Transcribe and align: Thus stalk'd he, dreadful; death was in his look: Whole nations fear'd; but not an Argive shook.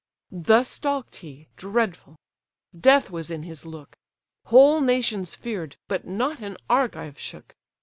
Thus 0.31 0.67
stalk'd 0.67 1.17
he, 1.17 1.47
dreadful; 1.57 2.15
death 2.75 3.11
was 3.11 3.29
in 3.29 3.43
his 3.43 3.67
look: 3.67 3.95
Whole 4.45 4.81
nations 4.81 5.35
fear'd; 5.35 5.75
but 5.87 6.07
not 6.07 6.39
an 6.41 6.57
Argive 6.67 7.19
shook. 7.19 7.55